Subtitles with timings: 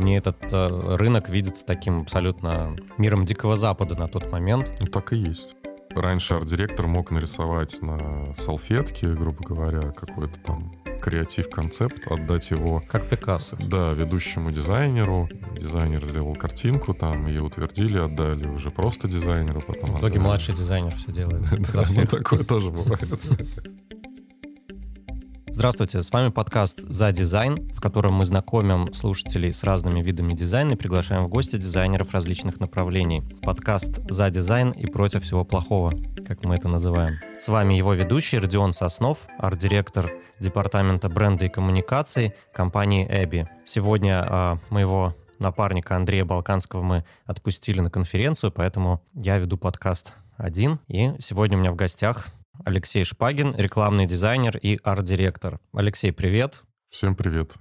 [0.00, 4.72] Мне этот э, рынок видится таким абсолютно миром Дикого Запада на тот момент.
[4.80, 5.56] Ну, так и есть.
[5.94, 10.72] Раньше арт-директор мог нарисовать на салфетке, грубо говоря, какой-то там
[11.02, 12.82] креатив-концепт, отдать его...
[12.88, 13.56] Как Пикассо.
[13.58, 15.28] Да, ведущему дизайнеру.
[15.58, 19.60] Дизайнер сделал картинку, там ее утвердили, отдали уже просто дизайнеру.
[19.60, 20.18] Потом В итоге отдали.
[20.18, 21.42] младший дизайнер все делает.
[21.96, 23.20] Ну такое тоже бывает.
[25.60, 30.72] Здравствуйте, с вами подкаст «За дизайн», в котором мы знакомим слушателей с разными видами дизайна
[30.72, 33.22] и приглашаем в гости дизайнеров различных направлений.
[33.42, 35.92] Подкаст «За дизайн» и «Против всего плохого»,
[36.26, 37.18] как мы это называем.
[37.38, 43.46] С вами его ведущий Родион Соснов, арт-директор Департамента бренда и коммуникаций компании «ABBYY».
[43.66, 50.78] Сегодня э, моего напарника Андрея Балканского мы отпустили на конференцию, поэтому я веду подкаст один.
[50.88, 52.28] И сегодня у меня в гостях
[52.64, 55.60] Алексей Шпагин, рекламный дизайнер и арт-директор.
[55.72, 56.62] Алексей, привет.
[56.88, 57.54] Всем привет.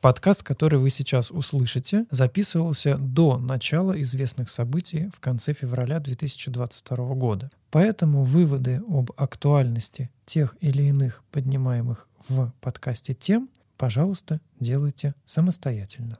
[0.00, 7.50] Подкаст, который вы сейчас услышите, записывался до начала известных событий в конце февраля 2022 года.
[7.70, 16.18] Поэтому выводы об актуальности тех или иных поднимаемых в подкасте тем, пожалуйста, делайте самостоятельно.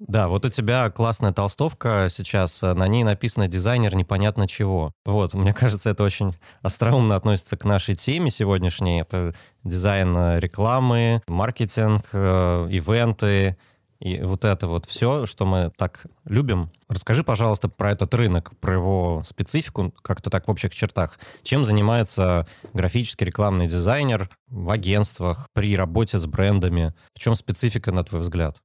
[0.00, 4.92] Да, вот у тебя классная толстовка сейчас, э, на ней написано «дизайнер непонятно чего».
[5.04, 9.02] Вот, мне кажется, это очень остроумно относится к нашей теме сегодняшней.
[9.02, 13.58] Это дизайн э, рекламы, маркетинг, э, ивенты,
[14.00, 16.70] и вот это вот все, что мы так любим.
[16.88, 21.18] Расскажи, пожалуйста, про этот рынок, про его специфику, как-то так в общих чертах.
[21.42, 26.94] Чем занимается графический рекламный дизайнер в агентствах, при работе с брендами?
[27.12, 28.62] В чем специфика, на твой взгляд?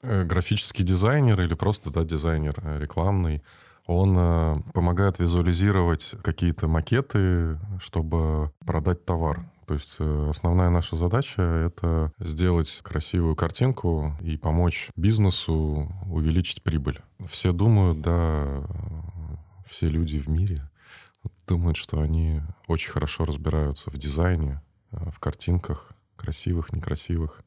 [0.00, 3.42] Э, графический дизайнер или просто да, дизайнер э, рекламный,
[3.86, 9.50] он э, помогает визуализировать какие-то макеты, чтобы продать товар.
[9.66, 17.02] То есть основная наша задача— это сделать красивую картинку и помочь бизнесу увеличить прибыль.
[17.26, 18.62] Все думают, да,
[19.66, 20.70] все люди в мире
[21.46, 27.42] думают, что они очень хорошо разбираются в дизайне, в картинках, красивых, некрасивых.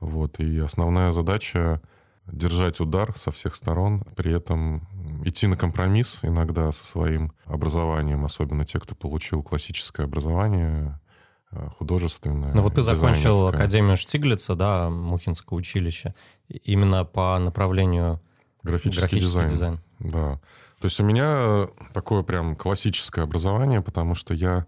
[0.00, 0.38] Вот.
[0.40, 1.80] И основная задача
[2.26, 4.86] держать удар со всех сторон, при этом
[5.24, 11.00] идти на компромисс иногда со своим образованием, особенно те, кто получил классическое образование,
[11.50, 12.52] э, художественное.
[12.52, 16.14] Ну вот ты закончил Академию Штиглица, да, Мухинское училище,
[16.48, 18.20] именно по направлению
[18.62, 19.48] графический, графический дизайн.
[19.48, 19.80] дизайн.
[19.98, 20.40] Да.
[20.80, 24.66] То есть у меня такое прям классическое образование, потому что я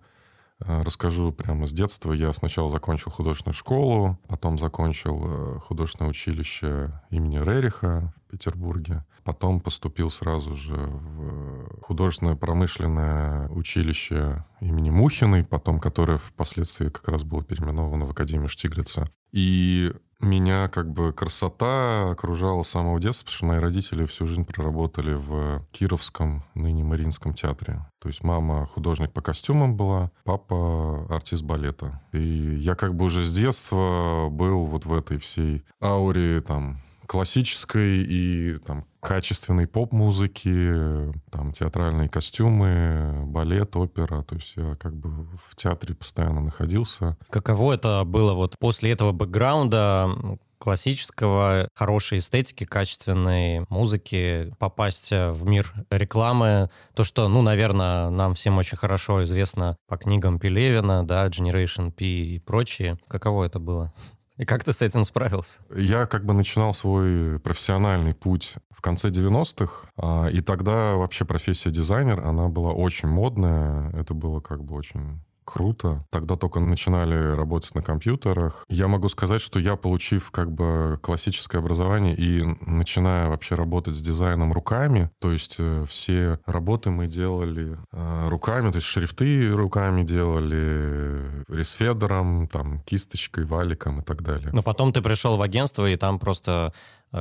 [0.60, 2.12] расскажу прямо с детства.
[2.12, 9.04] Я сначала закончил художественную школу, потом закончил э, художественное училище имени Рериха в Петербурге.
[9.24, 17.22] Потом поступил сразу же в художественное промышленное училище имени Мухиной, потом которое впоследствии как раз
[17.22, 19.10] было переименовано в Академию Штиглица.
[19.32, 24.44] И меня как бы красота окружала с самого детства, потому что мои родители всю жизнь
[24.44, 27.86] проработали в Кировском, ныне Мариинском театре.
[28.00, 32.00] То есть мама художник по костюмам была, папа артист балета.
[32.12, 38.04] И я как бы уже с детства был вот в этой всей ауре там классической
[38.04, 44.22] и там качественной поп-музыки, там театральные костюмы, балет, опера.
[44.22, 47.16] То есть я как бы в театре постоянно находился.
[47.28, 55.74] Каково это было вот после этого бэкграунда классического, хорошей эстетики, качественной музыки, попасть в мир
[55.90, 56.70] рекламы.
[56.94, 62.04] То, что, ну, наверное, нам всем очень хорошо известно по книгам Пелевина, да, Generation P
[62.04, 62.98] и прочие.
[63.08, 63.92] Каково это было?
[64.40, 65.60] И как ты с этим справился?
[65.76, 71.70] Я как бы начинал свой профессиональный путь в конце 90-х, а, и тогда вообще профессия
[71.70, 75.20] дизайнер, она была очень модная, это было как бы очень
[75.52, 76.04] круто.
[76.10, 78.64] Тогда только начинали работать на компьютерах.
[78.68, 84.00] Я могу сказать, что я, получив как бы классическое образование и начиная вообще работать с
[84.00, 90.02] дизайном руками, то есть э, все работы мы делали э, руками, то есть шрифты руками
[90.02, 94.50] делали, ресфедером, там, кисточкой, валиком и так далее.
[94.52, 96.72] Но потом ты пришел в агентство, и там просто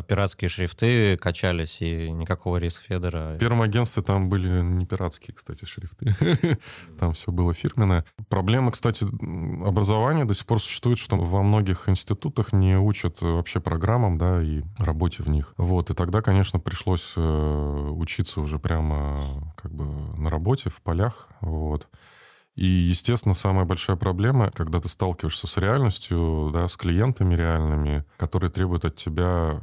[0.08, 3.36] пиратские шрифты качались, и никакого риск-федера.
[3.36, 6.16] В первом агентстве там были не пиратские, кстати, шрифты.
[7.00, 8.06] Там все было фирменное.
[8.28, 9.06] Проблема, кстати,
[9.66, 14.62] образования до сих пор существует, что во многих институтах не учат вообще программам, да, и
[14.78, 15.54] работе в них.
[15.58, 19.86] Вот, и тогда, конечно, пришлось э, учиться уже прямо как бы
[20.18, 21.88] на работе, в полях, вот.
[22.60, 28.52] И, естественно, самая большая проблема, когда ты сталкиваешься с реальностью, да, с клиентами реальными, которые
[28.52, 29.62] требуют от тебя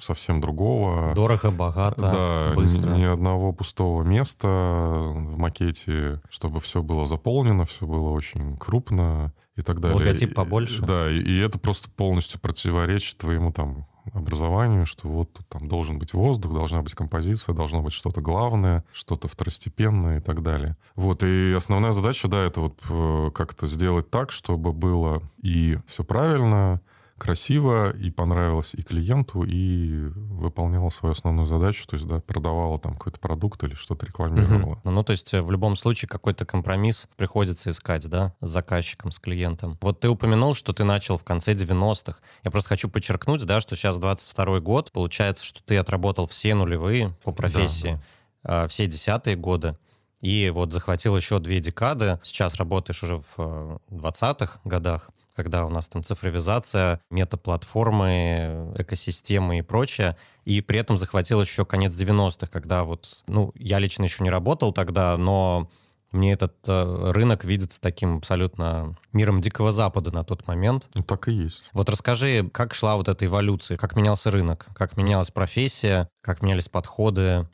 [0.00, 1.14] совсем другого.
[1.14, 2.92] Дорого, богато, да, быстро.
[2.92, 9.34] Ни, ни одного пустого места в макете, чтобы все было заполнено, все было очень крупно
[9.54, 9.98] и так далее.
[9.98, 10.82] Логотип побольше.
[10.82, 15.98] И, да, и, и это просто полностью противоречит твоему там образованию, что вот там должен
[15.98, 20.76] быть воздух, должна быть композиция, должно быть что-то главное, что-то второстепенное и так далее.
[20.94, 26.04] Вот, и основная задача, да, это вот э, как-то сделать так, чтобы было и все
[26.04, 26.80] правильно,
[27.18, 32.96] красиво и понравилось и клиенту, и выполняла свою основную задачу, то есть, да, продавала там
[32.96, 34.74] какой-то продукт или что-то рекламировала.
[34.84, 34.90] Угу.
[34.90, 39.18] Ну, то есть э, в любом случае какой-то компромисс приходится искать, да, с заказчиком, с
[39.18, 39.76] клиентом.
[39.80, 42.18] Вот ты упомянул, что ты начал в конце 90-х.
[42.44, 47.16] Я просто хочу подчеркнуть, да, что сейчас 22 год, получается, что ты отработал все нулевые
[47.24, 48.00] по профессии,
[48.42, 48.68] да, да.
[48.68, 49.76] все десятые годы.
[50.20, 52.18] И вот захватил еще две декады.
[52.24, 59.62] Сейчас работаешь уже в 20-х э, годах когда у нас там цифровизация, метаплатформы, экосистемы и
[59.62, 60.16] прочее.
[60.44, 64.72] И при этом захватил еще конец 90-х, когда вот, ну, я лично еще не работал
[64.72, 65.70] тогда, но
[66.10, 70.88] мне этот э, рынок видится таким абсолютно миром Дикого Запада на тот момент.
[70.96, 71.70] Ну, так и есть.
[71.72, 76.68] Вот расскажи, как шла вот эта эволюция, как менялся рынок, как менялась профессия, как менялись
[76.68, 77.46] подходы,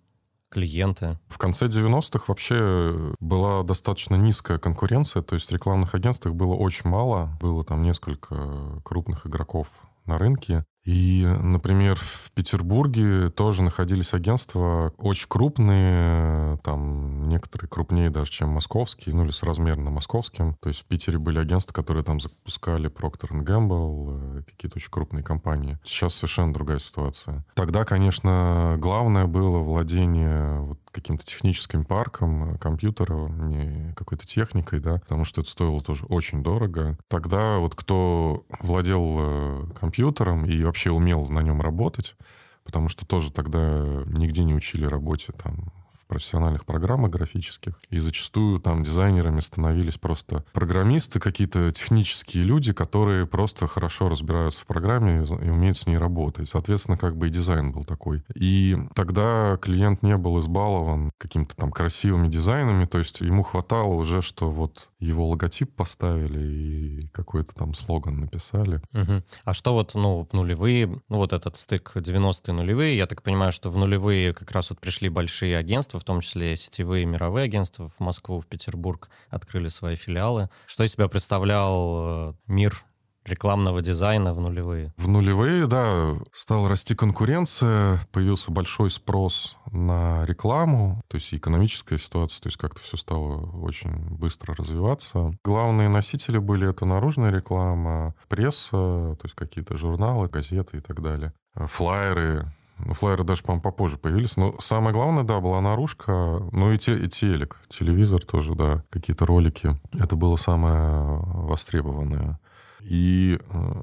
[0.55, 1.19] клиенты?
[1.29, 7.37] В конце 90-х вообще была достаточно низкая конкуренция, то есть рекламных агентств было очень мало,
[7.41, 9.69] было там несколько крупных игроков
[10.07, 10.65] на рынке.
[10.85, 19.15] И, например, в Петербурге тоже находились агентства очень крупные, там некоторые крупнее даже, чем московские,
[19.15, 20.57] ну или соразмерно московским.
[20.61, 25.25] То есть в Питере были агентства, которые там запускали Procter Gamble, э, какие-то очень крупные
[25.25, 25.79] компании.
[25.85, 27.45] Сейчас совершенно другая ситуация.
[27.55, 35.25] Тогда, конечно, главное было владение вот каким-то техническим парком, э, компьютером, какой-то техникой, да, потому
[35.25, 36.97] что это стоило тоже очень дорого.
[37.09, 42.17] Тогда вот кто владел э, компьютером и вообще умел на нем работать,
[42.65, 47.79] потому что тоже тогда нигде не учили работе там в профессиональных программах графических.
[47.91, 54.67] И зачастую там дизайнерами становились просто программисты, какие-то технические люди, которые просто хорошо разбираются в
[54.67, 56.51] программе и умеют с ней работать.
[56.51, 58.23] Соответственно, как бы и дизайн был такой.
[58.35, 64.23] И тогда клиент не был избалован какими-то там красивыми дизайнами, то есть ему хватало уже,
[64.23, 68.81] что вот его логотип поставили и какой-то там слоган написали.
[68.93, 69.23] Угу.
[69.45, 73.53] А что вот, ну, в нулевые, ну, вот этот стык 90-е нулевые, я так понимаю,
[73.53, 77.45] что в нулевые как раз вот пришли большие агентства, агентства, в том числе сетевые мировые
[77.45, 80.49] агентства в Москву, в Петербург открыли свои филиалы.
[80.67, 82.85] Что из себя представлял э, мир
[83.25, 84.93] рекламного дизайна в нулевые?
[84.97, 92.41] В нулевые, да, стала расти конкуренция, появился большой спрос на рекламу, то есть экономическая ситуация,
[92.41, 95.33] то есть как-то все стало очень быстро развиваться.
[95.45, 101.33] Главные носители были это наружная реклама, пресса, то есть какие-то журналы, газеты и так далее,
[101.55, 102.53] флайеры, ну,
[102.93, 104.37] флайеры даже, по-моему, попозже появились.
[104.37, 109.27] Но самое главное, да, была наружка, ну и, те, и телек, телевизор тоже, да, какие-то
[109.27, 109.77] ролики.
[109.99, 112.39] Это было самое востребованное.
[112.81, 113.83] И э,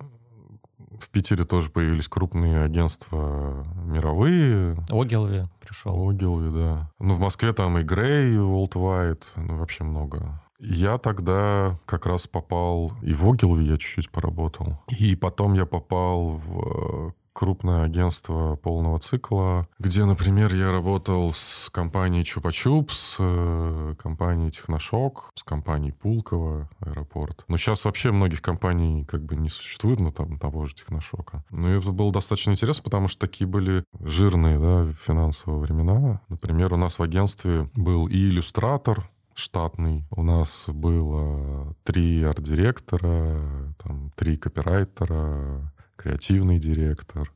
[1.00, 4.78] в Питере тоже появились крупные агентства мировые.
[4.90, 6.10] Огилви пришел.
[6.10, 6.92] Огилви, да.
[7.00, 10.42] Ну, в Москве там и Грей, Волт Вайт, ну, вообще много.
[10.60, 14.80] Я тогда как раз попал и в Огилви я чуть-чуть поработал.
[14.90, 22.24] И потом я попал в крупное агентство полного цикла, где, например, я работал с компанией
[22.24, 27.46] Чупа-Чуп, с э, компанией Техношок, с компанией Пулково, аэропорт.
[27.48, 31.44] Но сейчас вообще многих компаний как бы не существует, но там того же Техношока.
[31.52, 36.22] Но это было достаточно интересно, потому что такие были жирные, да, финансовые времена.
[36.30, 40.06] Например, у нас в агентстве был и иллюстратор, штатный.
[40.12, 43.40] У нас было три арт-директора,
[43.84, 45.72] там, три копирайтера,
[46.02, 47.32] креативный директор.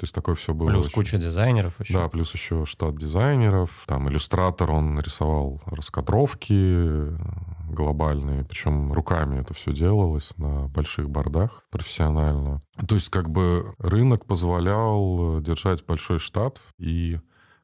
[0.00, 0.70] То есть такое все было.
[0.70, 0.94] Плюс очень...
[0.94, 1.92] куча дизайнеров еще.
[1.92, 3.84] Да, плюс еще штат дизайнеров.
[3.86, 7.12] Там иллюстратор, он рисовал раскадровки
[7.70, 12.62] глобальные, причем руками это все делалось на больших бордах профессионально.
[12.88, 17.20] То есть как бы рынок позволял держать большой штат и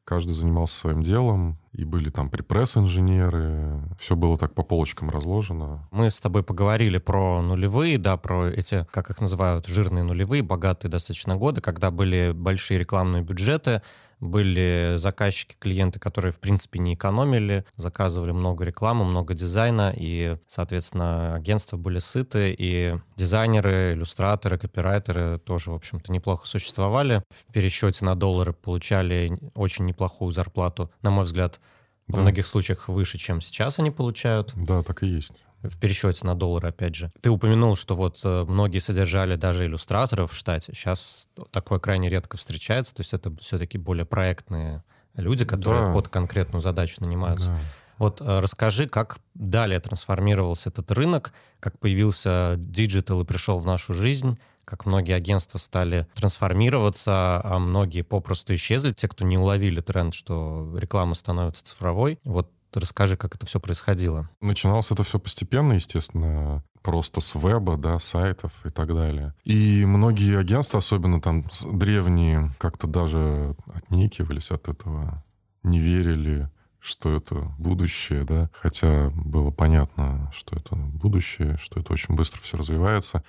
[0.07, 5.85] каждый занимался своим делом, и были там припресс-инженеры, все было так по полочкам разложено.
[5.91, 10.89] Мы с тобой поговорили про нулевые, да, про эти, как их называют, жирные нулевые, богатые
[10.89, 13.81] достаточно годы, когда были большие рекламные бюджеты,
[14.19, 21.35] были заказчики, клиенты, которые, в принципе, не экономили, заказывали много рекламы, много дизайна, и, соответственно,
[21.35, 27.23] агентства были сыты, и дизайнеры, иллюстраторы, копирайтеры тоже, в общем-то, неплохо существовали.
[27.29, 31.59] В пересчете на доллары получали очень неплохую зарплату, на мой взгляд,
[32.07, 32.21] да.
[32.21, 34.53] многих случаях выше, чем сейчас они получают.
[34.55, 35.33] Да, так и есть
[35.63, 37.11] в пересчете на доллар, опять же.
[37.21, 40.73] Ты упомянул, что вот э, многие содержали даже иллюстраторов в штате.
[40.73, 44.83] Сейчас такое крайне редко встречается, то есть это все-таки более проектные
[45.15, 45.93] люди, которые да.
[45.93, 47.51] под конкретную задачу нанимаются.
[47.51, 47.59] Да.
[47.97, 53.93] Вот э, расскажи, как далее трансформировался этот рынок, как появился диджитал и пришел в нашу
[53.93, 60.13] жизнь, как многие агентства стали трансформироваться, а многие попросту исчезли, те, кто не уловили тренд,
[60.13, 62.19] что реклама становится цифровой.
[62.23, 64.29] Вот расскажи, как это все происходило.
[64.41, 69.33] Начиналось это все постепенно, естественно, просто с веба, да, сайтов и так далее.
[69.43, 75.23] И многие агентства, особенно там древние, как-то даже отникивались от этого,
[75.63, 82.15] не верили, что это будущее, да, хотя было понятно, что это будущее, что это очень
[82.15, 83.23] быстро все развивается.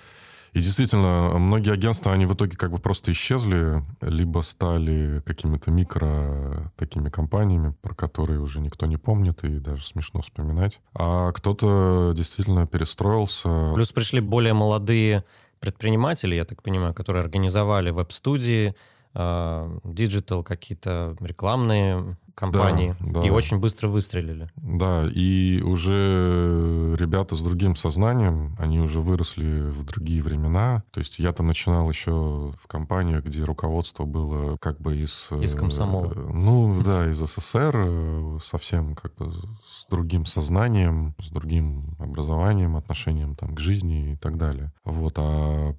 [0.53, 6.71] И действительно, многие агентства, они в итоге как бы просто исчезли, либо стали какими-то микро
[6.75, 10.79] такими компаниями, про которые уже никто не помнит, и даже смешно вспоминать.
[10.93, 13.73] А кто-то действительно перестроился.
[13.73, 15.23] Плюс пришли более молодые
[15.59, 18.75] предприниматели, я так понимаю, которые организовали веб-студии,
[19.13, 23.27] а, диджитал, какие-то рекламные компании да, да.
[23.27, 24.49] и очень быстро выстрелили.
[24.55, 30.83] Да, и уже ребята с другим сознанием, они уже выросли в другие времена.
[30.91, 35.29] То есть я-то начинал еще в компаниях, где руководство было как бы из...
[35.41, 36.13] Из комсомола.
[36.15, 39.31] Э, ну да, из СССР, э, совсем как бы
[39.67, 44.71] с другим сознанием, с другим образованием, отношением там к жизни и так далее.
[44.85, 45.75] Вот, а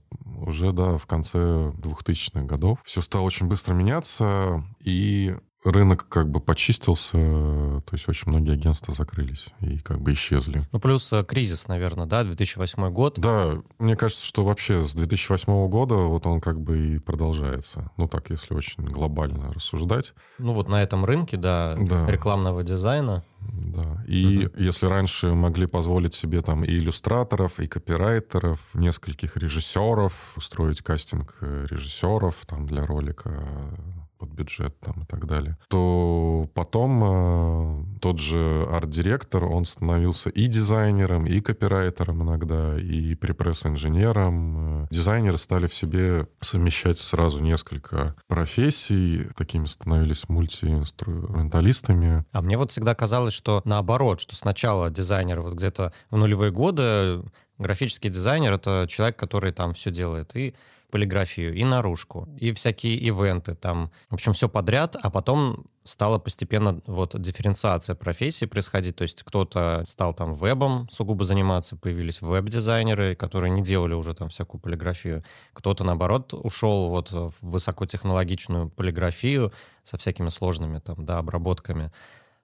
[0.47, 6.41] уже, да, в конце 2000-х годов все стало очень быстро меняться, и рынок как бы
[6.41, 10.63] почистился, то есть очень многие агентства закрылись и как бы исчезли.
[10.73, 13.19] Ну, плюс э, кризис, наверное, да, 2008 год.
[13.19, 17.91] Да, мне кажется, что вообще с 2008 года вот он как бы и продолжается.
[17.97, 20.15] Ну, так, если очень глобально рассуждать.
[20.39, 22.07] Ну, вот на этом рынке, да, да.
[22.07, 23.25] рекламного дизайна.
[23.41, 24.05] Да.
[24.07, 24.63] И угу.
[24.63, 31.67] если раньше могли позволить себе там и иллюстраторов, и копирайтеров, нескольких режиссеров, устроить кастинг э,
[31.71, 33.45] режиссеров там для ролика
[34.21, 40.47] под бюджет там и так далее, то потом э, тот же арт-директор, он становился и
[40.47, 44.85] дизайнером, и копирайтером иногда, и препресс-инженером.
[44.85, 52.27] Э, дизайнеры стали в себе совмещать сразу несколько профессий, такими становились мультиинструменталистами.
[52.33, 57.23] А мне вот всегда казалось, что наоборот, что сначала дизайнер вот где-то в нулевые годы
[57.61, 60.35] графический дизайнер— это человек, который там все делает.
[60.35, 60.55] И
[60.91, 63.91] полиграфию, и наружку, и всякие ивенты там.
[64.11, 68.97] В общем, все подряд, а потом стала постепенно вот дифференциация профессий происходить.
[68.97, 74.29] То есть кто-то стал там вебом сугубо заниматься, появились веб-дизайнеры, которые не делали уже там
[74.29, 75.25] всякую полиграфию.
[75.53, 79.53] Кто-то, наоборот, ушел вот в высокотехнологичную полиграфию
[79.83, 81.93] со всякими сложными там, да, обработками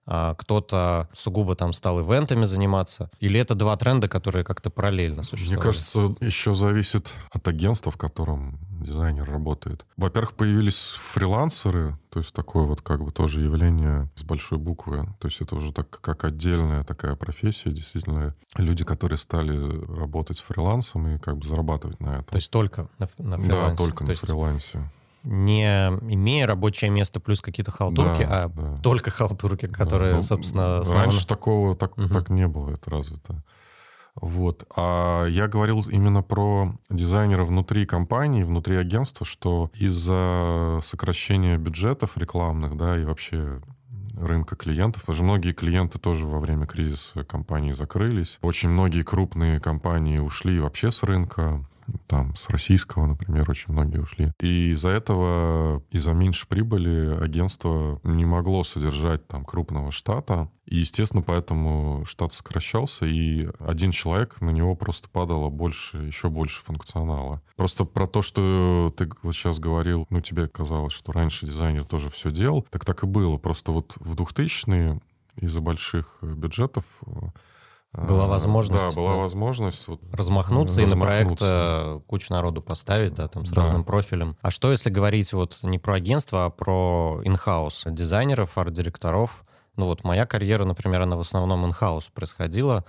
[0.06, 3.10] а кто-то сугубо там стал ивентами заниматься?
[3.18, 5.62] Или это два тренда, которые как-то параллельно существуют?
[5.62, 9.84] Мне кажется, еще зависит от агентства, в котором дизайнер работает.
[9.96, 15.08] Во-первых, появились фрилансеры, то есть такое вот как бы тоже явление с большой буквы.
[15.18, 18.34] То есть это уже так как отдельная такая профессия, действительно.
[18.56, 19.56] Люди, которые стали
[19.92, 22.26] работать с фрилансом и как бы зарабатывать на этом.
[22.26, 23.48] То есть только на, на фрилансе?
[23.48, 24.24] Да, только то на есть...
[24.24, 24.90] фрилансе
[25.26, 25.66] не
[26.10, 28.76] имея рабочее место плюс какие-то халтурки, да, а да.
[28.76, 31.06] только халтурки, которые, да, ну, собственно, основаны.
[31.06, 32.08] Раньше такого так, угу.
[32.08, 33.42] так не было, это развито.
[34.14, 34.64] Вот.
[34.74, 42.76] А я говорил именно про дизайнера внутри компании, внутри агентства, что из-за сокращения бюджетов рекламных,
[42.76, 43.60] да, и вообще
[44.16, 48.38] рынка клиентов, потому что многие клиенты тоже во время кризиса компании закрылись.
[48.40, 51.66] Очень многие крупные компании ушли вообще с рынка
[52.06, 54.32] там с российского, например, очень многие ушли.
[54.40, 60.48] И из-за этого, из-за меньшей прибыли агентство не могло содержать там крупного штата.
[60.66, 66.62] И, естественно, поэтому штат сокращался, и один человек, на него просто падало больше, еще больше
[66.62, 67.40] функционала.
[67.56, 72.10] Просто про то, что ты вот сейчас говорил, ну, тебе казалось, что раньше дизайнер тоже
[72.10, 73.38] все делал, так так и было.
[73.38, 75.00] Просто вот в 2000-е
[75.36, 76.84] из-за больших бюджетов
[77.96, 78.88] была а, возможность.
[78.88, 83.28] Да, была да, возможность вот, размахнуться, размахнуться и на проект э, кучу народу поставить, да,
[83.28, 83.62] там с да.
[83.62, 84.36] разным профилем.
[84.42, 89.44] А что, если говорить вот не про агентство, а про инхаус дизайнеров, арт-директоров?
[89.76, 92.84] Ну вот моя карьера, например, она в основном инхаус происходила.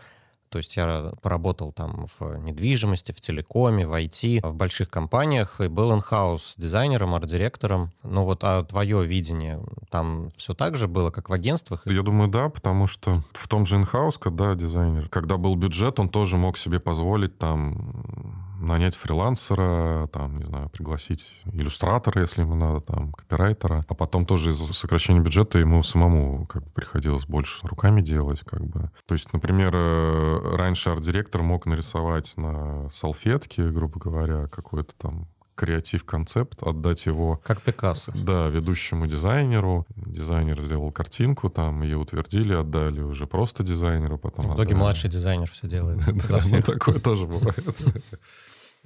[0.49, 5.67] То есть я поработал там в недвижимости, в телекоме, в IT, в больших компаниях и
[5.67, 7.91] был in-house дизайнером, арт-директором.
[8.03, 11.81] Ну вот, а твое видение, там все так же было, как в агентствах?
[11.85, 16.09] Я думаю, да, потому что в том же in-house, когда дизайнер, когда был бюджет, он
[16.09, 22.81] тоже мог себе позволить там нанять фрилансера, там, не знаю, пригласить иллюстратора, если ему надо,
[22.81, 23.85] там, копирайтера.
[23.87, 28.65] А потом тоже из-за сокращения бюджета ему самому как бы приходилось больше руками делать, как
[28.65, 28.91] бы.
[29.05, 36.61] То есть, например, э, раньше арт-директор мог нарисовать на салфетке, грубо говоря, какой-то там креатив-концепт,
[36.63, 37.41] отдать его...
[37.43, 38.11] Как Пикассо.
[38.15, 39.85] Да, ведущему дизайнеру.
[39.95, 44.77] Дизайнер сделал картинку, там ее утвердили, отдали уже просто дизайнеру, потом В итоге отдали.
[44.77, 45.99] младший дизайнер все делает.
[46.51, 47.65] Ну такое тоже бывает.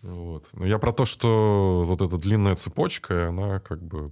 [0.01, 0.47] Вот.
[0.53, 4.11] Но я про то, что вот эта длинная цепочка, она как бы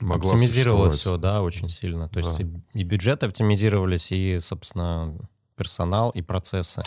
[0.00, 1.20] могла Оптимизировалось существовать.
[1.22, 2.08] все, да, очень сильно.
[2.10, 2.44] То есть Да.
[2.74, 5.16] и, и бюджеты оптимизировались, и, собственно,
[5.56, 6.82] персонал, и процессы.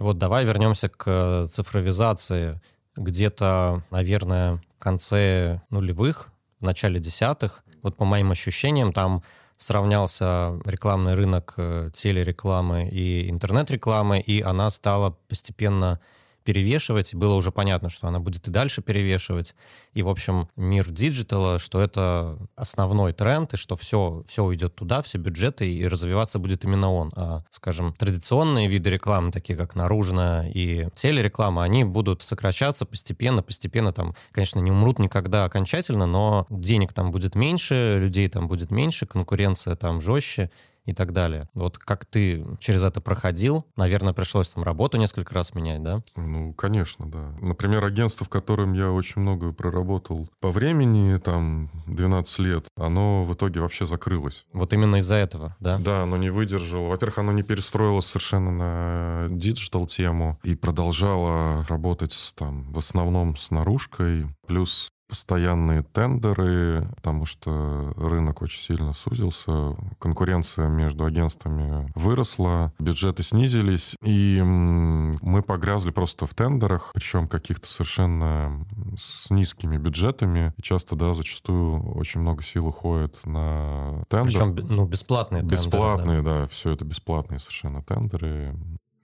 [0.00, 2.60] Вот давай вернемся к э, цифровизации.
[2.96, 9.22] Где-то, наверное, в конце нулевых, в начале десятых, вот по моим ощущениям, там
[9.56, 16.00] сравнялся рекламный рынок э, телерекламы и интернет-рекламы, и она стала постепенно
[16.48, 19.54] перевешивать, и было уже понятно, что она будет и дальше перевешивать.
[19.92, 25.02] И, в общем, мир диджитала, что это основной тренд, и что все, все уйдет туда,
[25.02, 27.12] все бюджеты, и развиваться будет именно он.
[27.14, 33.92] А, скажем, традиционные виды рекламы, такие как наружная и телереклама, они будут сокращаться постепенно, постепенно,
[33.92, 39.04] там, конечно, не умрут никогда окончательно, но денег там будет меньше, людей там будет меньше,
[39.04, 40.50] конкуренция там жестче,
[40.88, 41.48] и так далее.
[41.52, 43.66] Вот как ты через это проходил?
[43.76, 46.02] Наверное, пришлось там работу несколько раз менять, да?
[46.16, 47.36] Ну, конечно, да.
[47.42, 53.34] Например, агентство, в котором я очень много проработал по времени, там, 12 лет, оно в
[53.34, 54.46] итоге вообще закрылось.
[54.54, 55.76] Вот именно из-за этого, да?
[55.76, 56.88] Да, оно не выдержало.
[56.88, 63.36] Во-первых, оно не перестроилось совершенно на диджитал тему и продолжало работать с, там, в основном
[63.36, 64.26] с наружкой.
[64.46, 73.96] Плюс постоянные тендеры, потому что рынок очень сильно сузился, конкуренция между агентствами выросла, бюджеты снизились,
[74.04, 80.52] и мы погрязли просто в тендерах, причем каких-то совершенно с низкими бюджетами.
[80.58, 84.52] И часто, да, зачастую очень много сил уходит на тендер.
[84.52, 85.68] Причем, ну, бесплатные тендеры, да.
[85.70, 88.54] Бесплатные, да, все это бесплатные совершенно тендеры.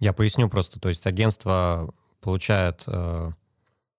[0.01, 3.33] Я поясню просто, то есть агентство получает э,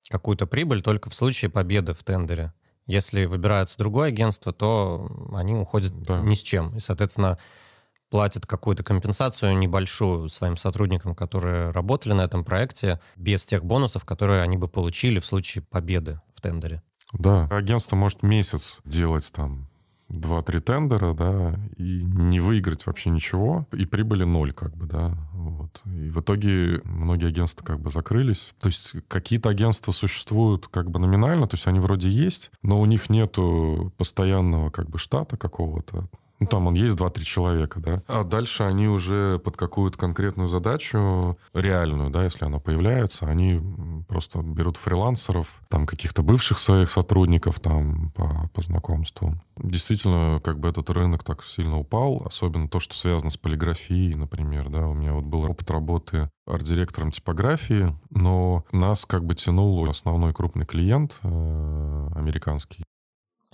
[0.10, 2.54] какую-то прибыль только в случае победы в тендере.
[2.88, 6.20] Если выбирается другое агентство, то они уходят Да.
[6.22, 6.76] ни с чем.
[6.76, 7.40] И, соответственно,
[8.10, 14.42] платят какую-то компенсацию небольшую своим сотрудникам, которые работали на этом проекте, без тех бонусов, которые
[14.44, 16.84] они бы получили в случае победы в тендере.
[17.14, 19.68] Да, агентство может месяц делать там
[20.16, 25.82] 2-3 тендера, да, и не выиграть вообще ничего, и прибыли ноль, как бы, да, вот.
[25.86, 28.54] И в итоге многие агентства как бы закрылись.
[28.60, 32.86] То есть какие-то агентства существуют как бы номинально, то есть они вроде есть, но у
[32.86, 36.08] них нету постоянного как бы штата какого-то,
[36.40, 38.04] ну, там он есть 2-3 человека, да.
[38.08, 43.62] А дальше они уже под какую-то конкретную задачу, реальную, да, если она появляется, они
[44.08, 49.36] просто берут фрилансеров, там, каких-то бывших своих сотрудников, там, по, по знакомству.
[49.58, 54.70] Действительно, как бы этот рынок так сильно упал, особенно то, что связано с полиграфией, например,
[54.70, 54.88] да.
[54.88, 60.66] У меня вот был опыт работы арт-директором типографии, но нас как бы тянул основной крупный
[60.66, 62.84] клиент э, американский,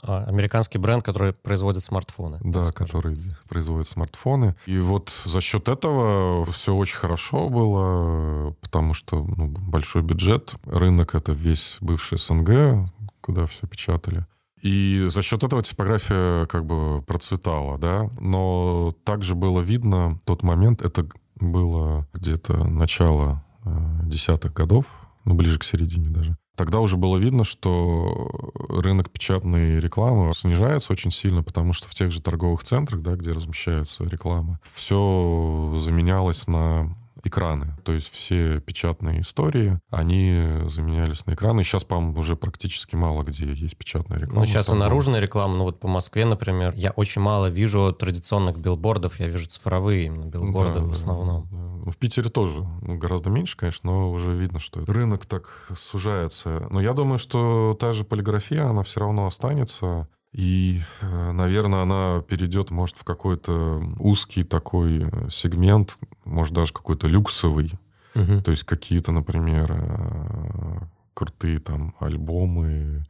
[0.04, 2.40] американский бренд, который производит смартфоны.
[2.42, 2.88] Да, скажем.
[2.88, 4.56] который производит смартфоны.
[4.66, 10.56] И вот за счет этого все очень хорошо было, потому что ну, большой бюджет.
[10.66, 12.90] Рынок— это весь бывший СНГ,
[13.22, 14.26] куда все печатали.
[14.62, 18.10] И за счет этого типография как бы процветала, да.
[18.20, 21.08] Но также было видно, тот момент, это
[21.40, 23.70] было где-то начало э,
[24.04, 24.86] десятых годов,
[25.26, 26.38] ну, ближе к середине даже.
[26.56, 28.30] Тогда уже было видно, что
[28.70, 33.32] рынок печатной рекламы снижается очень сильно, потому что в тех же торговых центрах, да, где
[33.32, 36.96] размещается реклама, все заменялось на
[37.28, 37.76] экраны.
[37.84, 41.64] То есть все печатные истории, они заменялись на экраны.
[41.64, 44.42] Сейчас, по-моему, уже практически мало где есть печатная реклама.
[44.42, 48.58] Ну, сейчас и наружная реклама, ну вот по Москве, например, я очень мало вижу традиционных
[48.58, 51.48] билбордов, я вижу цифровые именно билборды Да, в да, основном.
[51.52, 51.58] да.
[51.58, 56.68] Ну, В Питере тоже ну, гораздо меньше, конечно, но уже видно, что рынок так сужается.
[56.70, 60.08] Но я думаю, что та же полиграфия, она все равно останется.
[60.34, 67.08] И, э, наверное, она перейдет, может, в какой-то узкий такой э, сегмент, может, даже какой-то
[67.08, 67.74] люксовый.
[68.16, 68.42] Мгм.
[68.42, 70.80] То есть какие-то, например, э,
[71.14, 73.06] крутые там альбомы,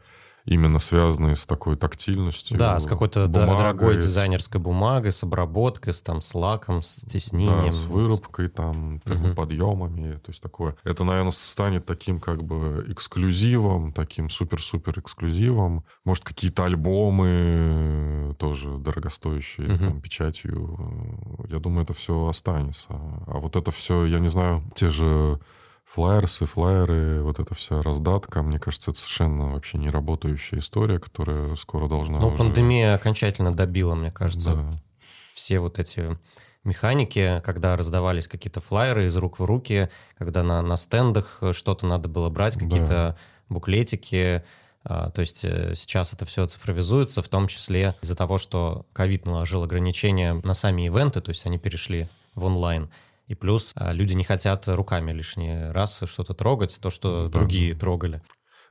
[0.45, 2.57] именно связанные с такой тактильностью.
[2.57, 7.65] Да, с какой-то бумагой, дорогой дизайнерской бумагой, с обработкой, с, там, с лаком, с тиснением.
[7.65, 10.75] Да, с вырубкой, там, термоподъемами, то есть такое.
[10.83, 15.83] Это, наверное, станет таким как бы эксклюзивом, таким супер-супер эксклюзивом.
[16.05, 19.77] Может, какие-то альбомы тоже дорогостоящие, Мгм.
[19.87, 20.79] там, печатью.
[21.49, 22.87] Я думаю, это все останется.
[22.89, 25.39] А вот это все, я не знаю, те же
[25.85, 31.55] флайерсы, флайеры, вот эта вся раздатка, мне кажется, это совершенно вообще не работающая история, которая
[31.55, 34.69] скоро должна Ну, уже- пандемия окончательно добила, мне кажется, Да.
[35.33, 36.17] все вот эти
[36.63, 42.07] механики, когда раздавались какие-то флайеры из рук в руки, когда на, на стендах что-то надо
[42.07, 43.17] было брать, какие-то да.
[43.49, 44.43] буклетики.
[44.83, 49.25] А, то есть э, сейчас это все цифровизуется, в том числе из-за того, что ковид
[49.27, 52.89] наложил ограничения на сами ивенты, то есть они перешли в онлайн.
[53.31, 57.39] И плюс а, люди не хотят руками лишний раз что-то трогать, то, что да.
[57.39, 58.21] другие трогали.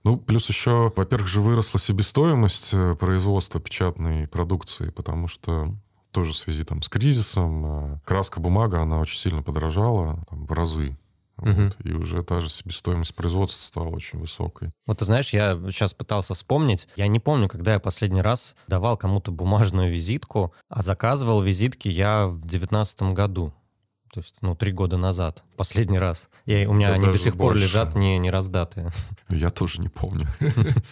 [0.04, 5.74] Ну, плюс еще, во-первых, же выросла себестоимость э, производства печатной продукции, потому что
[6.10, 10.52] тоже в связи там, с кризисом э, краска бумага, она очень сильно подорожала там, в
[10.52, 10.98] разы.
[11.38, 11.72] Вот, угу.
[11.82, 14.72] И уже та же себестоимость производства стала очень высокой.
[14.86, 16.86] Вот ты знаешь, я сейчас пытался вспомнить.
[16.96, 22.26] Я не помню, когда я последний раз давал кому-то бумажную визитку, а заказывал визитки я
[22.26, 23.54] в девятнадцатом году.
[24.12, 25.44] То есть, ну, три года назад.
[25.56, 26.30] Последний раз.
[26.44, 27.52] Я, у меня да они до сих больше.
[27.52, 28.90] пор лежат не, не раздатые.
[29.28, 30.26] Я тоже не помню.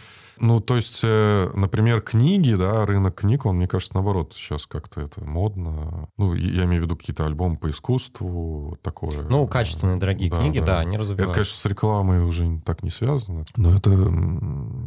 [0.41, 5.01] Ну, то есть, э, например, книги, да, рынок книг, он, мне кажется, наоборот, сейчас как-то
[5.01, 6.09] это модно.
[6.17, 9.23] Ну, я имею в виду какие-то альбомы по искусству, такое.
[9.23, 10.67] Ну, качественные, дорогие да, книги, да.
[10.67, 11.25] да, они развиваются.
[11.25, 13.91] Это, конечно, с рекламой уже так не связано, но это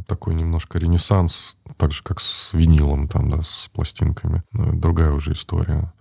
[0.08, 4.44] такой немножко ренессанс, так же, как с винилом, там, да, с пластинками.
[4.54, 5.94] Другая уже история.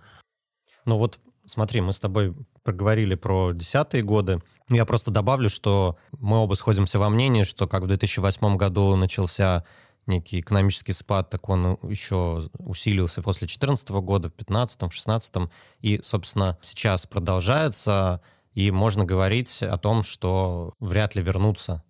[0.85, 1.19] Ну, вот
[1.51, 2.33] смотри, мы с тобой
[2.63, 7.83] проговорили про десятые годы, я просто добавлю, что мы оба сходимся во мнении, что как
[7.83, 9.65] в 2008 году начался
[10.07, 15.33] некий экономический спад, так он еще усилился после 2014 года, в 2015, в 2016.
[15.81, 18.21] И, собственно, сейчас продолжается,
[18.53, 21.83] и можно говорить о том, что вряд ли вернутся,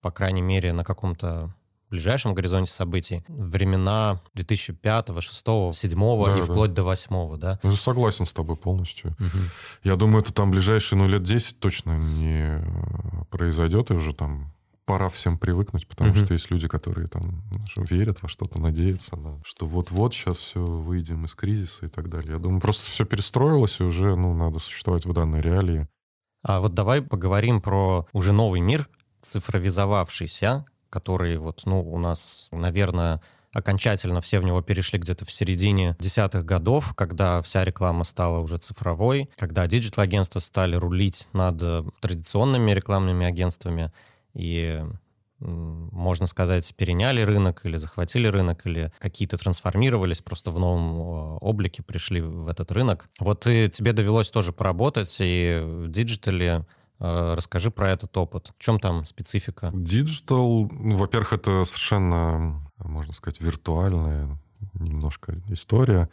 [0.00, 1.54] по крайней мере, на каком-то
[1.94, 6.44] ближайшем горизонте событий времена 2005, 2006, 2007 да, и да.
[6.44, 7.60] вплоть до 2008, да?
[7.62, 9.12] Ну, согласен с тобой полностью.
[9.20, 9.38] Угу.
[9.84, 12.64] Я думаю, это там ближайшие, ну, лет 10 точно не
[13.30, 14.52] произойдет, и уже там
[14.86, 16.24] пора всем привыкнуть, потому угу.
[16.24, 17.42] что есть люди, которые там
[17.76, 22.32] верят во что-то, надеются, на, что вот-вот сейчас все выйдем из кризиса и так далее.
[22.32, 25.86] Я думаю, просто все перестроилось, и уже ну, надо существовать в данной реалии.
[26.42, 28.88] А вот давай поговорим про уже новый мир,
[29.22, 33.20] цифровизовавшийся, который вот, ну, у нас, наверное,
[33.52, 38.58] окончательно все в него перешли где-то в середине десятых годов, когда вся реклама стала уже
[38.58, 41.60] цифровой, когда диджитал-агентства стали рулить над
[42.00, 43.92] традиционными рекламными агентствами
[44.34, 44.84] и
[45.40, 52.20] можно сказать, переняли рынок или захватили рынок, или какие-то трансформировались, просто в новом облике пришли
[52.20, 53.08] в этот рынок.
[53.18, 56.64] Вот и тебе довелось тоже поработать и в диджитале, Э,
[56.98, 58.52] расскажи про этот опыт.
[58.56, 59.66] В чем там специфика?
[59.66, 64.38] Digital, ну, во-первых, это совершенно, можно сказать, виртуальная
[64.74, 66.08] немножко история.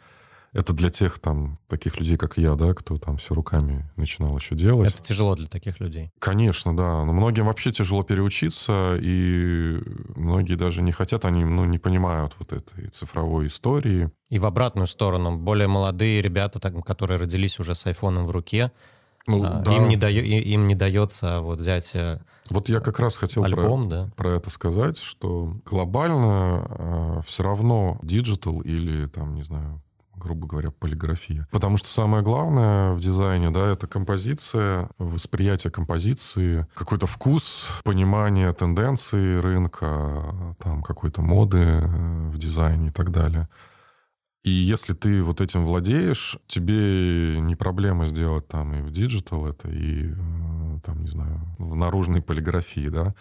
[0.52, 4.54] Это для тех там таких людей, как я, да, кто там все руками начинал еще
[4.54, 4.92] делать.
[4.92, 6.10] Это тяжело для таких людей.
[6.18, 7.06] Конечно, да.
[7.06, 9.80] Но многим вообще тяжело переучиться, и
[10.14, 14.10] многие даже не хотят, они ну, не понимают вот этой цифровой истории.
[14.28, 18.72] И в обратную сторону, более молодые ребята, так, которые родились уже с айфоном в руке,
[19.26, 19.76] ну, а, да.
[19.76, 23.88] им, не даю, им не дается вот взять э, Вот я как раз хотел альбом,
[23.88, 24.10] про, да?
[24.16, 29.80] про это сказать, что глобально э, все равно диджитал или там, не знаю,
[30.22, 31.46] грубо говоря, полиграфия.
[31.50, 39.40] Потому что самое главное в дизайне, да, это композиция, восприятие композиции, какой-то вкус, понимание тенденций
[39.40, 43.48] рынка, там какой-то моды э, в дизайне и так далее.
[44.44, 49.68] И если ты вот этим владеешь, тебе не проблема сделать там и в диджитал это,
[49.68, 53.14] и э, там, не знаю, в наружной полиграфии, да.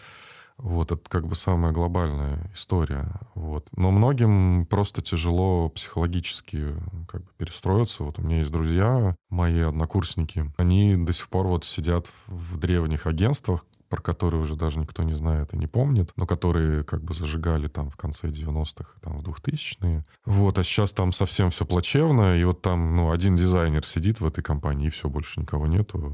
[0.57, 3.19] Вот, это как бы самая глобальная история.
[3.33, 3.67] Вот.
[3.75, 6.75] Но многим просто тяжело психологически
[7.07, 8.03] как бы перестроиться.
[8.03, 13.07] Вот у меня есть друзья, мои однокурсники, они до сих пор вот сидят в древних
[13.07, 17.13] агентствах, про которые уже даже никто не знает и не помнит, но которые как бы
[17.13, 20.05] зажигали там в конце 90-х, там в 2000-е.
[20.25, 24.25] Вот, а сейчас там совсем все плачевно, и вот там, ну, один дизайнер сидит в
[24.25, 26.13] этой компании, и все, больше никого нету.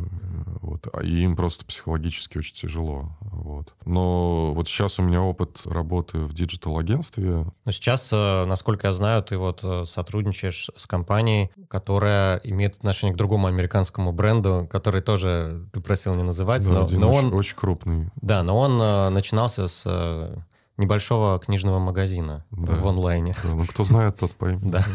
[0.61, 3.15] Вот, а и им просто психологически очень тяжело.
[3.21, 3.75] Вот.
[3.85, 7.45] Но вот сейчас у меня опыт работы в диджитал-агентстве.
[7.63, 13.13] Но сейчас, э, насколько я знаю, ты вот э, сотрудничаешь с компанией, которая имеет отношение
[13.13, 17.33] к другому американскому бренду, который тоже ты просил не называть, да, но, но он...
[17.33, 18.09] Очень крупный.
[18.21, 20.37] Да, но он э, начинался с э,
[20.77, 22.75] небольшого книжного магазина да.
[22.75, 23.35] в онлайне.
[23.43, 24.69] Да, ну, кто знает, тот поймет.
[24.69, 24.81] Да.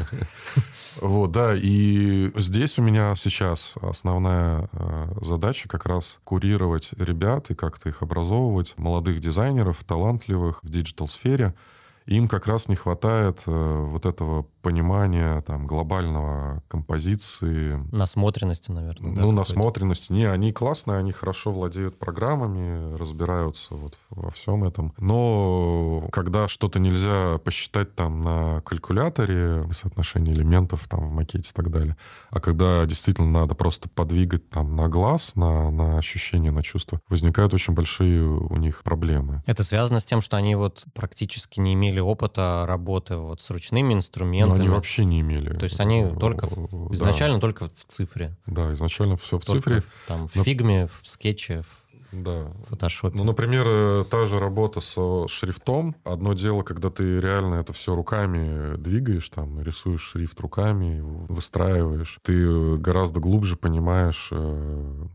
[1.01, 7.55] Вот, да, и здесь у меня сейчас основная э, задача как раз курировать ребят и
[7.55, 11.55] как-то их образовывать, молодых дизайнеров, талантливых в диджитал-сфере.
[12.07, 17.83] Им как раз не хватает вот этого понимания там глобального композиции.
[17.93, 19.13] Насмотренности, наверное.
[19.13, 20.13] Ну, да, насмотренности.
[20.13, 24.95] Не, они классные, они хорошо владеют программами, разбираются вот во всем этом.
[24.99, 31.71] Но когда что-то нельзя посчитать там на калькуляторе, соотношение элементов там в макете и так
[31.71, 31.97] далее,
[32.31, 37.53] а когда действительно надо просто подвигать там на глаз, на, на ощущение, на чувство, возникают
[37.55, 39.43] очень большие у них проблемы.
[39.47, 43.95] Это связано с тем, что они вот практически не имели опыта работы вот с ручными
[43.95, 44.52] инструментами.
[44.57, 45.57] Но они вообще не имели.
[45.57, 47.41] То есть они только в, изначально да.
[47.41, 48.35] только в цифре.
[48.47, 49.83] Да, изначально все в только цифре.
[50.07, 51.82] Там в фигме, в скетче, в
[52.13, 52.53] да.
[52.65, 53.17] в фотошопе.
[53.17, 55.97] Ну, например, э, та же работа со шрифтом.
[56.05, 62.19] Одно дело, когда ты реально это все руками двигаешь, там, рисуешь шрифт руками, выстраиваешь.
[62.23, 65.07] Ты гораздо глубже понимаешь э,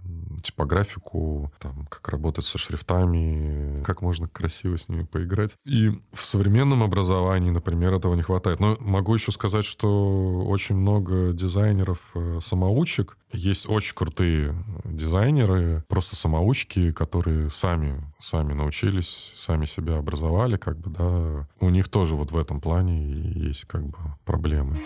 [0.41, 5.55] типографику, там, как работать со шрифтами, как можно красиво с ними поиграть.
[5.65, 8.59] И в современном образовании, например, этого не хватает.
[8.59, 13.17] Но могу еще сказать, что очень много дизайнеров-самоучек.
[13.33, 14.55] Э, Есть очень крутые
[14.85, 21.47] дизайнеры, просто самоучки, которые сами, сами научились, сами себя образовали, как бы, да.
[21.59, 24.77] У них тоже вот в этом плане есть как бы проблемы.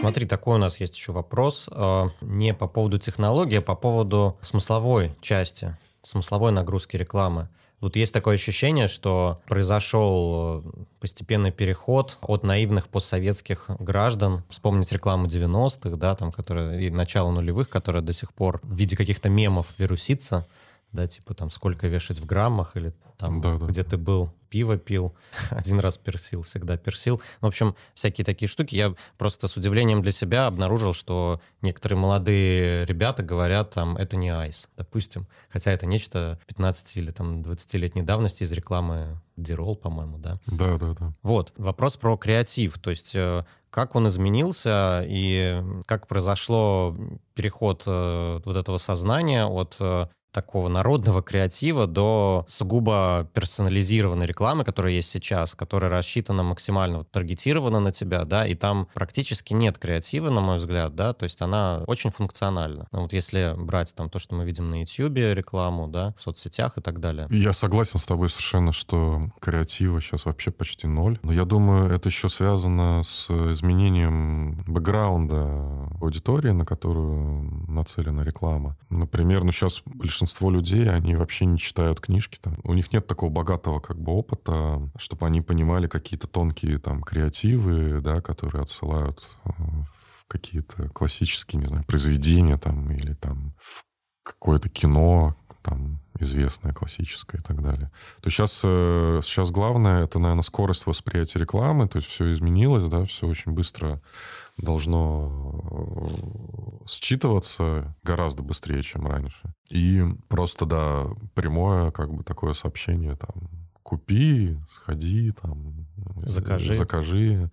[0.00, 1.68] Смотри, такой у нас есть еще вопрос.
[1.72, 7.48] Э, не по поводу технологии, а по поводу смысловой части, смысловой нагрузки рекламы.
[7.80, 14.42] Вот есть такое ощущение, что произошел э, постепенный переход от наивных постсоветских граждан.
[14.48, 18.96] Вспомнить рекламу 90-х, да, там, которая, и начало нулевых, которая до сих пор в виде
[18.96, 20.46] каких-то мемов вирусится
[20.92, 23.66] да, типа там сколько вешать в граммах, или там да, да.
[23.66, 25.14] где ты был, пиво пил,
[25.50, 27.20] один раз персил, всегда персил.
[27.40, 28.74] Ну, в общем, всякие такие штуки.
[28.74, 34.30] Я просто с удивлением для себя обнаружил, что некоторые молодые ребята говорят, там, это не
[34.30, 35.26] айс, допустим.
[35.50, 40.40] Хотя это нечто 15 или там 20-летней давности из рекламы Дирол, по-моему, да?
[40.46, 41.12] Да, да, да.
[41.22, 42.78] Вот, вопрос про креатив.
[42.78, 46.96] То есть э, как он изменился и как произошло
[47.34, 50.08] переход э, вот этого сознания от э,
[50.40, 57.80] такого народного креатива до сугубо персонализированной рекламы, которая есть сейчас, которая рассчитана максимально вот, таргетирована
[57.80, 61.82] на тебя, да, и там практически нет креатива, на мой взгляд, да, то есть она
[61.88, 62.86] очень функциональна.
[62.92, 66.78] Ну, вот если брать там то, что мы видим на YouTube, рекламу, да, в соцсетях
[66.78, 67.26] и так далее.
[67.30, 71.18] Я согласен с тобой совершенно, что креатива сейчас вообще почти ноль.
[71.22, 78.76] Но я думаю, это еще связано с изменением бэкграунда аудитории, на которую нацелена реклама.
[78.90, 82.38] Например, ну сейчас большинство большинство людей, они вообще не читают книжки.
[82.40, 82.58] Там.
[82.64, 88.00] У них нет такого богатого как бы опыта, чтобы они понимали какие-то тонкие там креативы,
[88.02, 93.84] да, которые отсылают э, в какие-то классические, не знаю, произведения там или там в
[94.22, 97.90] какое-то кино, там известное, классическое и так далее.
[98.20, 103.26] То сейчас, сейчас главное, это, наверное, скорость восприятия рекламы, то есть все изменилось, да, все
[103.26, 104.02] очень быстро
[104.58, 109.54] должно э, считываться гораздо быстрее, чем раньше.
[109.68, 113.48] И просто, да, прямое как бы такое сообщение там
[113.82, 115.86] купи, сходи, там,
[116.22, 116.74] закажи.
[116.74, 117.50] закажи,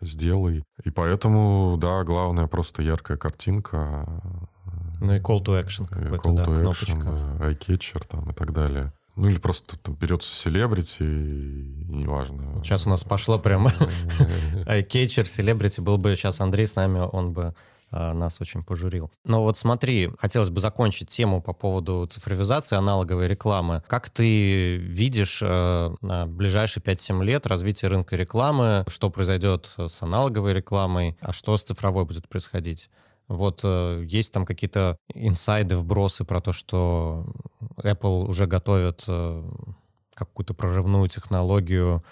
[0.00, 0.64] сделай.
[0.82, 4.06] И поэтому, да, главное просто яркая картинка.
[5.00, 8.52] Ну и call to action какой-то, call да, to action, да, eye-catcher там и так
[8.52, 8.92] далее.
[9.16, 12.62] Ну или просто там берется селебрити, неважно.
[12.64, 13.70] Сейчас у нас пошло прямо
[14.66, 15.80] eye-catcher, селебрити.
[15.80, 17.54] Был бы сейчас Андрей с нами, он бы
[17.94, 19.10] нас очень пожурил.
[19.24, 23.82] Но вот смотри, хотелось бы закончить тему по поводу цифровизации аналоговой рекламы.
[23.86, 28.84] Как ты видишь э, на ближайшие 5-7 лет развитие рынка рекламы?
[28.88, 31.16] Что произойдет с аналоговой рекламой?
[31.20, 32.90] А что с цифровой будет происходить?
[33.28, 37.26] Вот э, есть там какие-то инсайды, вбросы про то, что
[37.76, 39.50] Apple уже готовит э,
[40.14, 42.04] какую-то прорывную технологию,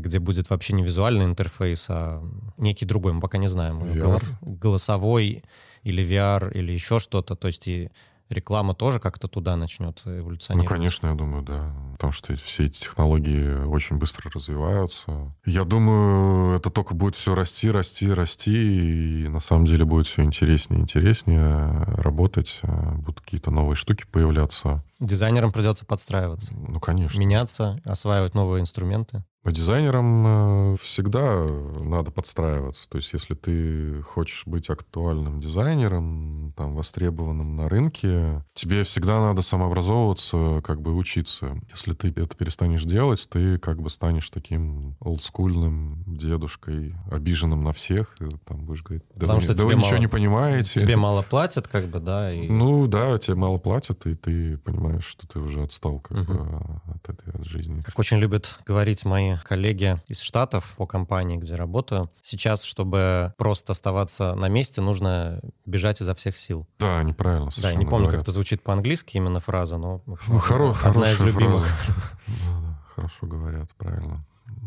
[0.00, 2.22] где будет вообще не визуальный интерфейс, а
[2.58, 3.78] некий другой, мы пока не знаем.
[3.98, 5.44] Голос, голосовой
[5.82, 7.36] или VR, или еще что-то.
[7.36, 7.90] То есть и
[8.30, 10.70] реклама тоже как-то туда начнет эволюционировать?
[10.70, 11.74] Ну, конечно, я думаю, да.
[11.92, 15.34] Потому что все эти технологии очень быстро развиваются.
[15.44, 20.22] Я думаю, это только будет все расти, расти, расти, и на самом деле будет все
[20.22, 22.60] интереснее и интереснее работать,
[22.96, 24.82] будут какие-то новые штуки появляться.
[25.00, 26.56] Дизайнерам придется подстраиваться.
[26.56, 27.18] Ну, конечно.
[27.18, 29.22] Меняться, осваивать новые инструменты.
[29.52, 31.44] Дизайнерам э, всегда
[31.80, 32.88] надо подстраиваться.
[32.88, 39.42] То есть, если ты хочешь быть актуальным дизайнером, там, востребованным на рынке, тебе всегда надо
[39.42, 41.60] самообразовываться, как бы учиться.
[41.70, 48.16] Если ты это перестанешь делать, ты как бы станешь таким олдскульным дедушкой, обиженным на всех.
[48.20, 50.80] И, там будешь говорить, да, Потому вы, что да вы мало, ничего не понимаете.
[50.80, 52.32] Тебе мало платят, как бы, да?
[52.32, 52.48] И...
[52.48, 56.32] Ну, да, тебе мало платят, и ты понимаешь, что ты уже отстал как угу.
[56.32, 57.82] бы от этой от жизни.
[57.82, 62.10] Как очень любят говорить мои коллеги из Штатов по компании, где работаю.
[62.22, 66.66] Сейчас, чтобы просто оставаться на месте, нужно бежать изо всех сил.
[66.78, 67.50] Да, неправильно.
[67.56, 68.12] Да, не помню, говорят.
[68.12, 71.66] как это звучит по-английски именно фраза, но ну, хоро- одна из любимых.
[72.94, 74.24] Хорошо говорят, правильно.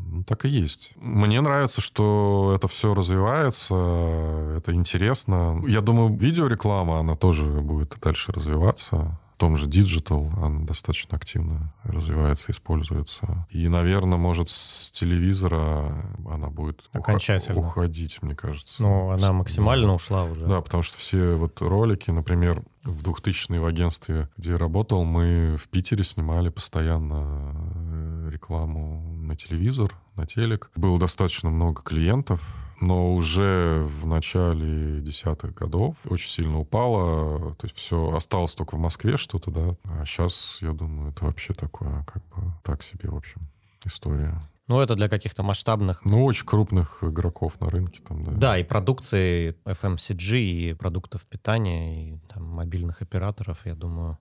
[0.10, 0.92] Ну, так и есть.
[0.96, 5.62] Мне нравится, что это все развивается, это интересно.
[5.68, 12.52] Я думаю, видеореклама, она тоже будет дальше развиваться том же Digital она достаточно активно развивается,
[12.52, 13.48] используется.
[13.50, 17.60] И, наверное, может, с телевизора она будет Окончательно.
[17.60, 18.82] уходить, мне кажется.
[18.82, 19.94] Ну, она максимально да.
[19.94, 20.46] ушла уже.
[20.46, 25.56] Да, потому что все вот ролики, например, в 2000-е в агентстве, где я работал, мы
[25.58, 30.72] в Питере снимали постоянно э, рекламу на телевизор, на телек.
[30.76, 37.56] Было достаточно много клиентов, но уже в начале десятых годов очень сильно упало.
[37.56, 39.76] То есть все осталось только в Москве что-то, да.
[39.84, 43.42] А сейчас, я думаю, это вообще такое, как бы, так себе, в общем,
[43.86, 44.40] история.
[44.68, 46.04] Ну, это для каких-то масштабных...
[46.04, 48.32] Ну, очень крупных игроков на рынке там, да.
[48.32, 54.18] Да, и продукции FMCG, и продуктов питания, и там мобильных операторов, я думаю,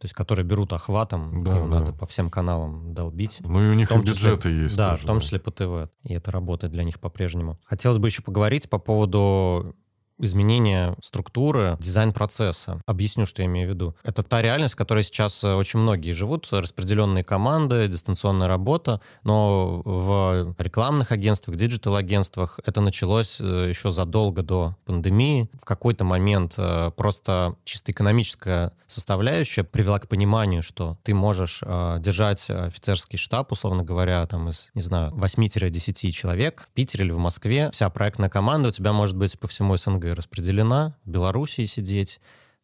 [0.00, 1.66] то есть которые берут охватом, да, да.
[1.66, 3.40] надо по всем каналам долбить.
[3.42, 4.76] Ну и у них и бюджеты числе, есть.
[4.76, 5.20] Да, тоже, в том да.
[5.20, 5.90] числе по ТВ.
[6.04, 7.60] И это работает для них по-прежнему.
[7.64, 9.76] Хотелось бы еще поговорить по поводу
[10.20, 12.80] изменение структуры, дизайн процесса.
[12.86, 13.94] Объясню, что я имею в виду.
[14.02, 19.82] Это та реальность, в которой сейчас э, очень многие живут, распределенные команды, дистанционная работа, но
[19.84, 25.48] в рекламных агентствах, диджитал-агентствах это началось э, еще задолго до пандемии.
[25.60, 32.50] В какой-то момент э, просто чисто экономическая составляющая привела к пониманию, что ты можешь держать
[32.50, 37.70] офицерский штаб, условно говоря, там из, не знаю, 8-10 человек в Питере или в Москве.
[37.72, 42.20] Вся проектная команда у тебя может быть по всему СНГ распределена, в Белоруссии сидеть,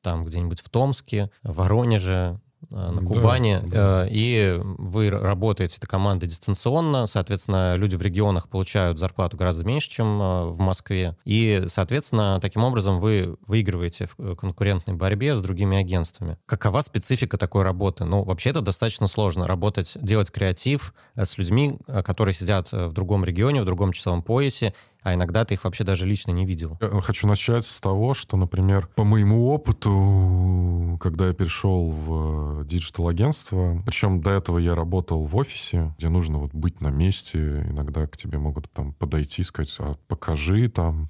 [0.06, 2.38] там где-нибудь в Томске, в Воронеже,
[2.70, 4.06] э, на Кубани, да, да.
[4.06, 9.90] Э, и вы работаете этой командой дистанционно, соответственно, люди в регионах получают зарплату гораздо меньше,
[9.90, 15.76] чем э, в Москве, и, соответственно, таким образом вы выигрываете в конкурентной борьбе с другими
[15.76, 16.38] агентствами.
[16.46, 18.04] Какова специфика такой работы?
[18.04, 23.62] Ну, вообще это достаточно сложно, работать, делать креатив с людьми, которые сидят в другом регионе,
[23.62, 24.72] в другом часовом поясе,
[25.06, 26.76] а иногда ты их вообще даже лично не видел.
[26.80, 33.84] Я хочу начать с того, что, например, по моему опыту, когда я перешел в диджитал-агентство,
[33.86, 38.16] причем до этого я работал в офисе, где нужно вот быть на месте, иногда к
[38.16, 41.08] тебе могут там подойти, сказать, а покажи там,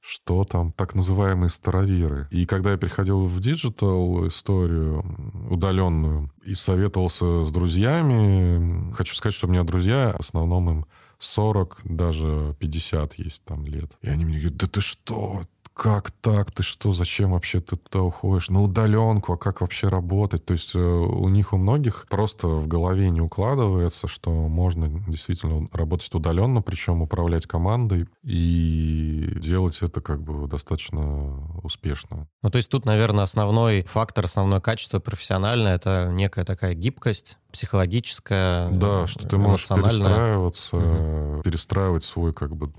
[0.00, 2.28] что там так называемые староверы.
[2.30, 5.04] И когда я переходил в диджитал историю
[5.50, 10.86] удаленную и советовался с друзьями, хочу сказать, что у меня друзья, в основном им
[11.24, 13.90] 40, даже 50 есть там лет.
[14.02, 15.42] И они мне говорят, да ты что,
[15.74, 16.52] как так?
[16.52, 16.92] Ты что?
[16.92, 18.48] Зачем вообще ты туда уходишь?
[18.48, 20.44] На удаленку, а как вообще работать?
[20.44, 25.68] То есть э, у них у многих просто в голове не укладывается, что можно действительно
[25.72, 32.28] работать удаленно, причем управлять командой и делать это как бы достаточно успешно.
[32.42, 38.68] Ну, то есть тут, наверное, основной фактор, основное качество профессиональное— это некая такая гибкость, психологическая,
[38.70, 41.42] Да, что ты можешь перестраиваться, угу.
[41.42, 42.72] перестраивать свой как бы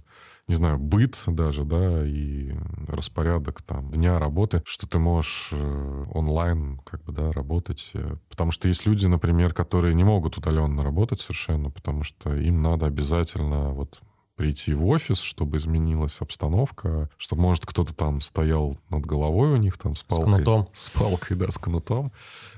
[0.48, 2.54] не знаю, быт даже, да, и
[2.88, 7.92] распорядок там дня работы, что ты можешь э, онлайн как бы, да, работать.
[7.96, 12.62] Э, потому что есть люди, например, которые не могут удаленно работать совершенно, потому что им
[12.62, 14.02] надо обязательно вот
[14.36, 19.78] прийти в офис, чтобы изменилась обстановка, чтобы, может, кто-то там стоял над головой у них
[19.78, 20.26] там с палкой.
[20.26, 20.70] С кнутом.
[20.74, 22.12] С палкой, да, с кнутом.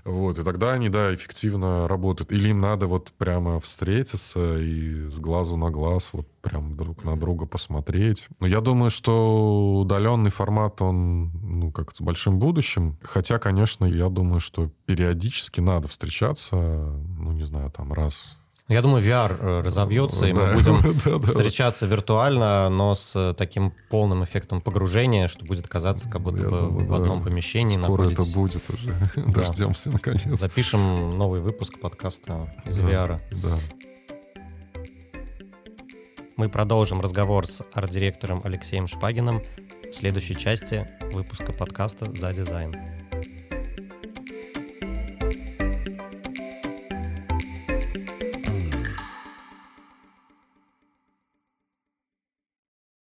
[0.03, 2.31] Вот, и тогда они, да, эффективно работают.
[2.31, 7.17] Или им надо вот прямо встретиться и с глазу на глаз вот прям друг на
[7.17, 8.27] друга посмотреть.
[8.39, 12.97] Но я думаю, что удаленный формат, он, ну, как с большим будущим.
[13.03, 18.37] Хотя, конечно, я думаю, что периодически надо встречаться, ну, не знаю, там раз
[18.69, 24.25] я думаю, VR э, разовьется, и мы будем встречаться виртуально, но с э, таким полным
[24.25, 28.93] эффектом погружения, что будет казаться, как будто бы в одном помещении Скоро это будет уже.
[29.15, 30.23] Дождемся, наконец.
[30.25, 33.21] Запишем новый выпуск подкаста из VR.
[33.31, 33.57] Да.
[36.35, 39.41] Мы продолжим разговор с арт-директором Алексеем Шпагиным
[39.89, 43.06] в следующей части выпуска подкаста «За дизайн».